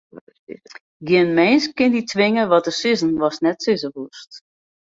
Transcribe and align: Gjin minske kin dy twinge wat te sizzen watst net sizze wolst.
Gjin 1.09 1.29
minske 1.39 1.73
kin 1.77 1.93
dy 1.95 2.01
twinge 2.11 2.43
wat 2.51 2.63
te 2.65 2.71
sizzen 2.79 3.19
watst 3.21 3.43
net 3.43 3.61
sizze 3.63 3.89
wolst. 3.95 4.31